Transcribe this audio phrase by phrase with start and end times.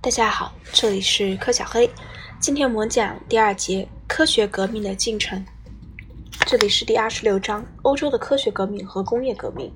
[0.00, 1.90] 大家好，这里是柯小黑。
[2.38, 5.44] 今天我们讲第二节科学革命的进程。
[6.46, 9.72] 这里是第二十六章欧洲的科学革命和工业革命。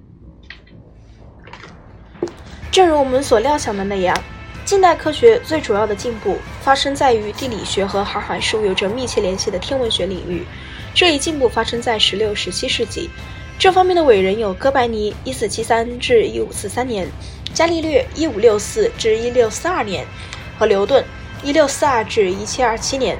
[2.71, 4.17] 正如我们所料想的那样，
[4.65, 10.47] 近代科学最主要的进步发生在于地理学和航海事务有着密切联系的天文学领域。
[10.95, 13.11] 这一进步发生在十六、十七世纪。
[13.59, 17.09] 这方面的伟人有哥白尼（一四七三至一五四三年）。
[17.55, 20.06] 伽利略（一五六四至一六四二年）
[20.59, 21.05] 和牛顿
[21.45, 23.19] （一六四二至一七二七年）。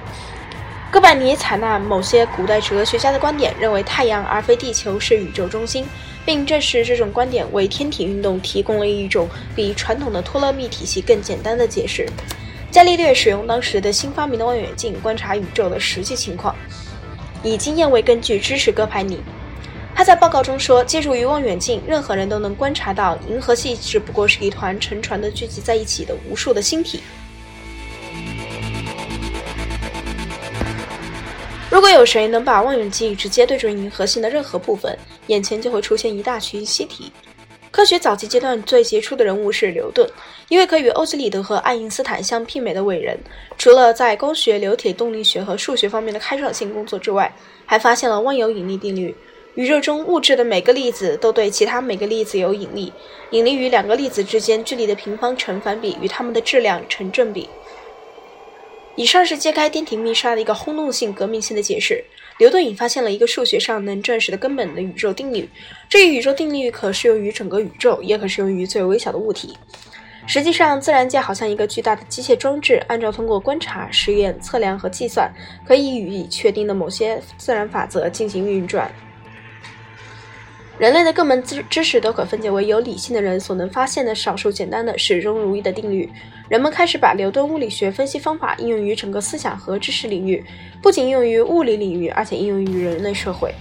[0.91, 5.87] 哥白尼采纳某些古代哲学家的观点，认为太阳而非地球是宇宙中心，
[6.25, 12.09] 并证实这种观点为天体运动提供了一种比传统的托勒密体系更简单的解释。
[12.71, 16.57] 伽利略使用当时的新发明的望远镜观察宇宙的实际情况，
[17.43, 19.23] 以经验为根据支持哥白尼。
[19.95, 27.01] 他在报告中说：“借助于望远镜，任何人都能观察到银河系只不过是一团沉船的聚集在一起的无数的星体。
[31.71, 34.99] 如果有谁能把望远镜直接对准银河系的任何部分，
[35.29, 37.13] 眼前就会出现一大群星体。”
[37.71, 40.07] 科学早期阶段最杰出的人物是牛顿，
[40.49, 43.19] 一位可与欧几里得和爱因斯坦相媲美的伟人。
[43.57, 49.17] 除了在光学、流体动力学和数学方面的开创性工作之外，还发现了万有引力定律。
[49.55, 52.91] 宇宙中物质的每个粒子都对其他每个粒子有引力，
[53.33, 57.51] 引力与两个粒子之间距离的平方成反比，与它们的质量成正比。
[58.97, 62.03] 以上是揭开天体密杀的一个轰动性、革命性的解释。
[62.39, 65.47] 牛顿已发现了一个数学上能证实的根本的宇宙定律，
[65.87, 69.55] 这一宇宙定律可适用于整个宇宙，也可适用于最微小的物体。
[70.27, 75.31] 实际上，自然界好像一个巨大的机械装置，按照通过观察、实验、测量和计算
[75.67, 78.91] 可以予以确定的某些自然法则进行运转。
[80.79, 86.11] 人类的各门知知识都可分解为有理性的人所能发现的少数简单的、始终如一的定律。
[86.49, 90.45] 人们开始把牛顿物理学分析方法应用于整个思想和知识领域，
[90.83, 93.55] 不仅用于物理领域，而且应用于人类社会。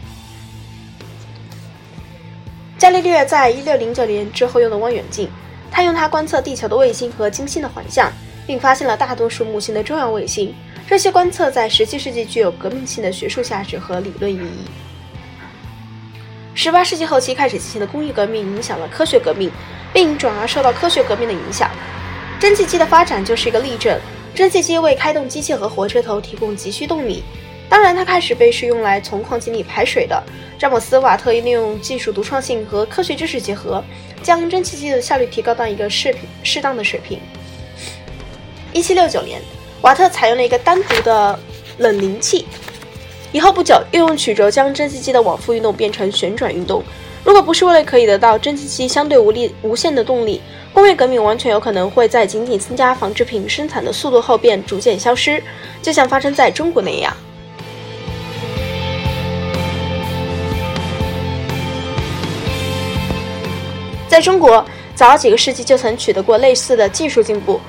[2.78, 5.30] 伽利略在一六零九年之后用的望远镜，
[5.70, 8.12] 他用它观测地球的卫星和金星的环相，
[8.48, 10.54] 并发现了大多数木星的重要卫星。
[10.88, 14.91] 这些观测在十七世纪具有革命性的学术价值和理论意义。
[16.64, 19.50] 十八世纪后期开始进行的工业革命影响了科学革命，
[19.92, 21.72] 并转而受到科学革命的影响。
[22.40, 24.00] 蒸汽机的发展就是一个例证。
[24.36, 27.24] 蒸汽机为开动机械和火车头提供急需动力。
[27.68, 30.22] 当然，它开始被是用来从矿井里排水的。
[30.60, 33.84] 詹姆斯·瓦特利用技术独创性和科学知识结合，
[34.22, 37.20] 将蒸汽机的效率提高到一个适适当的水平。
[38.72, 39.42] 一七六九年，
[39.82, 41.40] 瓦特采用了一个单独的
[41.80, 42.46] 冷凝器。
[43.34, 46.84] 以后不久，又用曲轴将蒸汽机的往复运动变成旋转运动。
[47.24, 50.42] 如果不是为了可以得到蒸汽机相对无力无限的动力，
[50.74, 55.42] 工业革命完全有可能会在仅仅增加纺织品生产的速度后便逐渐消失，
[55.82, 57.16] 就像发生在中国那样。
[64.10, 67.62] 在中国，早几个世纪就曾取得过类似的技术进步。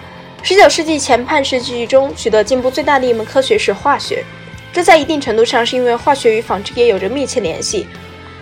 [0.43, 4.25] 十九世纪前半世纪中取得进步最大的一门科学是化学。
[4.73, 7.87] 这在一定程度上是因为化学与纺织业有着密切联系。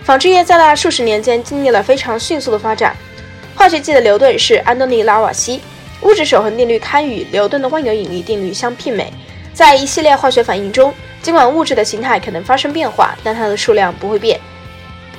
[0.04, 2.96] 纺织业在那数十年间经历了非常迅速的发展。
[3.54, 5.60] 化学界的牛顿是安东尼·拉瓦锡，
[6.02, 9.12] 物质守恒定律堪与牛顿的万有引力定律相媲美。
[9.52, 14.40] 在一系列化学反应中，尽管物质的形态可能发生变化，但它的数量不会变。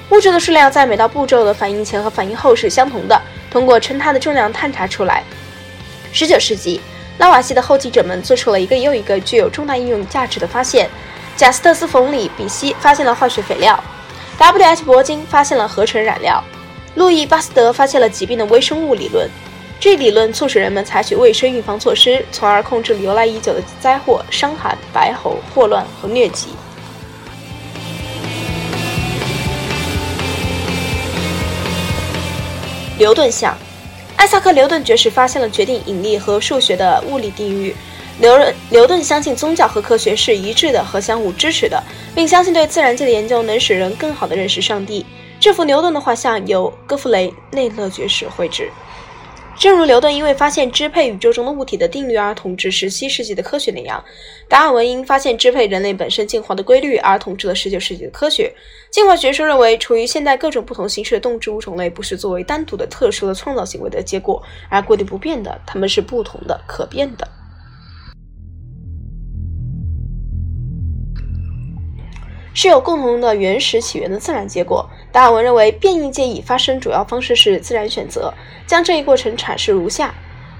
[0.09, 3.21] 物质的数量在每道步骤的反应前和反应后是相同的，
[3.51, 5.23] 通过称它的重量探查出来。
[6.13, 6.81] 19世纪。
[7.21, 10.89] 拉瓦锡的后继者们做出了一个又一个具有重大应用价值的发现。
[11.37, 13.79] 贾斯特斯·冯·里比希发现了化学肥料
[14.39, 14.83] ，W.H.
[14.83, 16.43] 铂金发现了合成染料，
[16.95, 19.29] 路易·巴斯德发现了疾病的微生物理论。
[19.79, 26.47] 这理论促使人们采取卫生预防措施，从而控制由来已久的灾祸——伤寒、白喉、霍乱和疟疾。
[32.97, 33.55] 牛顿像。
[34.21, 37.75] 艾萨克·牛顿爵士发现了决定引力和数学的物理定律。
[38.19, 41.83] 牛顿牛顿相信宗教和科学是一致的和相互支持的，
[42.13, 45.03] 并相信对自然界的研究能使人更好地认识上帝。
[45.39, 48.69] 这幅牛顿的画像由戈弗雷内勒爵士绘制。
[49.61, 54.03] 正如牛顿因为发现支配宇宙中的物体的定律而统治十七世纪的科学那样，
[54.49, 58.51] 达尔文因发现支配人类本身进化的规律而统治了十九世纪的科学。
[58.89, 67.27] 进化学说认为，处于现代各种不同形式的动植物种类不是作为单独的、特殊的创造行为的结果而固定不变的，它们是不同的、可变的，
[72.53, 74.89] 是有共同的原始起源的自然结果。
[75.11, 78.33] 达尔文认为，变异界已发生主要方式是自然选择。
[78.65, 80.13] 将这一过程阐释如下：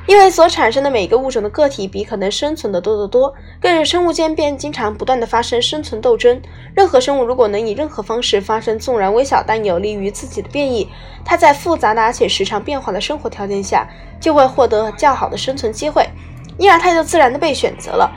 [0.08, 6.42] 因为所产生的每个物种的个体比可能生存的多得多，更是生物间便经常不断的发生生存斗争。
[6.76, 10.90] 任何生物如果能以任何方式发生纵然微小但有利于自己的变异，
[11.24, 13.88] 它在复杂的而且时常变化的生活条件下
[14.20, 16.10] 就会获得较好的生存机会，
[16.58, 18.12] 因而它就自然的被选择了。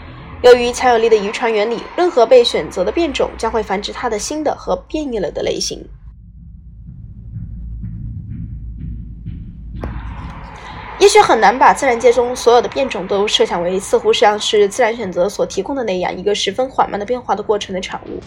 [0.45, 5.83] 由于强有力的遗传原理，任何被选择的变种将会繁殖它的新的和变异了的类型。
[10.99, 18.21] 也许很难把自然界中所有的变种都设想为似乎像是自然选择所提供的那样一个十分缓慢的变化的过程的产物。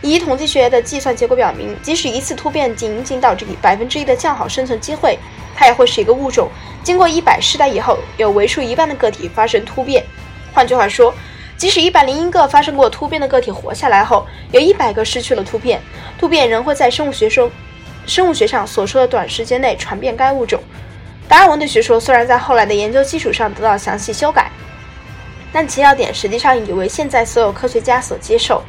[0.00, 5.18] 以统计学的计算结果表明，即使一次突变仅仅导致百分之一的较好生存机会，
[5.54, 6.48] 它也会使一个物种
[6.82, 10.02] 经过一百世代以后，有为数一半的个体发生突变。
[10.50, 11.14] 换句话说，
[11.58, 15.82] 即使一百零一个发生过突变的个体活下来后，有一百个失去了突变，
[16.16, 17.50] 突变仍会在生物学中、
[18.06, 20.62] 生物学上所说的短时间内传遍该物种。
[21.28, 24.50] 达尔文的学说虽然在后来的研究基础上得到详细修改，
[25.52, 28.62] 但其要点实际上已为现在所有科学家所接受。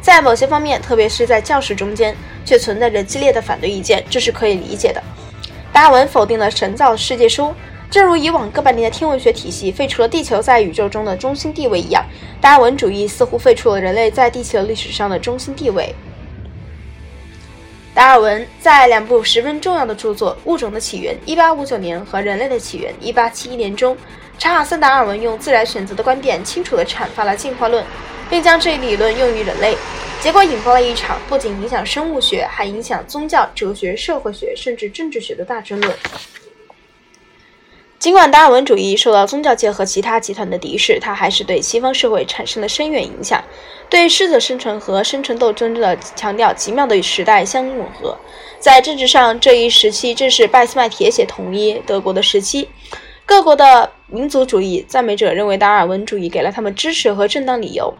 [0.00, 2.12] 在某些方面，特别是在教士中间，
[2.44, 5.00] 却存在着激烈的反对意见，这是可以理解的。
[5.72, 7.54] 达尔文否定了神造世界说，
[7.92, 12.02] 正如以往各半年的天文学体系废除了地球在宇宙中的中心地位一样，
[12.40, 15.94] 达尔文主义似乎废除了人类在地球历史上的中心地位。
[17.92, 23.94] 达尔文在两部十分重要的著作《物种的起源》（1859 年）和《人类的起源》（1871 年）中，
[24.38, 27.84] 查尔斯·达尔文用自然选择的观点清楚地阐发了进化论，
[28.30, 29.76] 并将这一理论用于人类，
[30.22, 35.94] 结果引发了一场不仅影响生物学，还影响宗教、哲学、社会学甚至政治学的大争论。
[38.02, 43.40] 尽管达尔文主义受到宗教界和其他集团的敌视，它还是对西方社会产生了深远影响。
[43.88, 48.18] 对适者生存和生存斗争的强调奇妙的与时代相吻合。
[48.58, 52.68] 在政治上，这一时期正是拜斯麦铁血统一德国的时期。
[53.24, 57.94] 各国的民族主义赞美者认为达尔文主义给了他们支持和正当理由。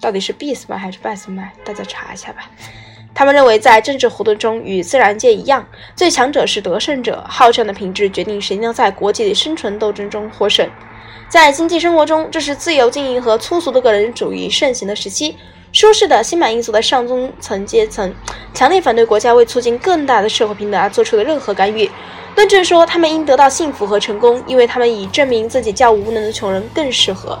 [0.00, 1.52] 到底是俾斯麦还是拜斯麦？
[1.62, 2.50] 大家查一下吧。
[3.18, 7.24] 他们认为，在政治活动中与自然界一样，最强者是得胜者。
[7.26, 10.68] 好战的品质决定谁能在国际的生存斗争中获胜。
[11.26, 15.34] 在经济生活中，这是自由经营和粗俗的个人主义盛行的时期。
[15.72, 18.14] 舒适的、心满意足的上中层阶层
[18.52, 21.90] 强烈反对国家为促进更大的社会平等而做出的任何干预，
[22.34, 27.38] 论证说他们应得到幸福和成功，因为他们以证明自己较无能的穷人更适合。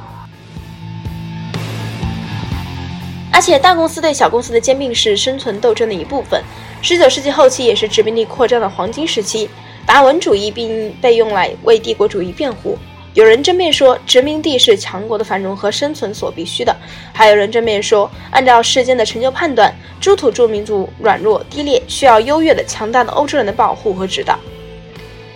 [3.36, 6.42] 而且，大公司对小公司的兼并是生存斗争的一部分。
[6.80, 9.46] 十九世纪后期也是殖民地扩张的黄金时期，
[9.84, 12.78] 达尔文主义并被用来为帝国主义辩护。
[13.12, 16.74] 有人争辩说，殖民地是强国的繁荣和生存所必须的；
[17.12, 24.38] 还有人争辩说，按照世间的成就判断，诸土著民族软弱低劣，需要优越的、强大的欧洲人的保护和指导。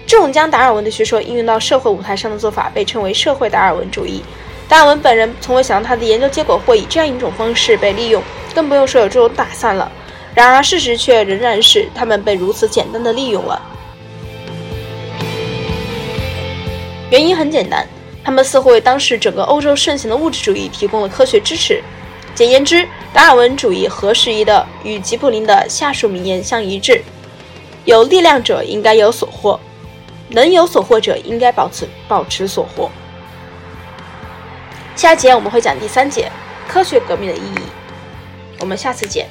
[0.06, 4.22] 这种将达尔文的学说应用到社会舞台上的做法，被称为社会达尔文主义。
[4.70, 8.22] 达尔文本人从未想到他的研究结果会以这样一种方式被利用，
[8.54, 9.90] 更不用说有这种打算了。
[10.32, 13.60] 然而，事实却仍然是他们被如此简单的利用了。
[17.10, 17.84] 原因很简单，
[18.22, 21.82] 他们似乎为当时整个欧洲盛行的物质主义提供了科学支持。
[22.36, 27.02] 简言之，达尔文主义合时宜的与吉普林的下述名言相一致：
[27.84, 29.58] 有力量者应该有所获，
[30.28, 32.88] 能有所获者应该保持保持所获。
[34.96, 36.30] 下节我们会讲第三节
[36.68, 37.60] 科学革命的意义，
[38.58, 39.26] 我们下次见。